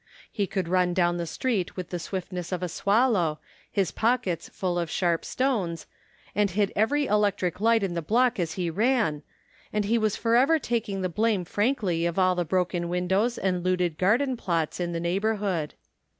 [0.31, 3.39] He could run down the street with the swiftness of a swallow,
[3.71, 5.85] his pockets full of sharp stones,
[6.33, 9.21] and hit every electric light in the block as he ran,
[9.71, 13.99] arid he was forever taking the blame frankly of all the broken windows and looted
[13.99, 15.75] garden plots in the neighborhood.